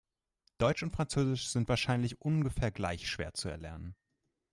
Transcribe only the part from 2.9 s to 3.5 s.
schwer zu